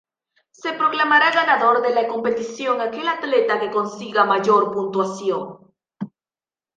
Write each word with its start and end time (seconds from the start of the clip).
Se 0.49 0.73
proclamará 0.73 1.29
ganador 1.29 1.83
de 1.83 1.93
la 1.93 2.07
competición 2.07 2.81
aquel 2.81 3.07
atleta 3.07 3.59
que 3.59 3.69
consiga 3.69 4.25
mayor 4.25 4.71
puntuación. 4.73 5.59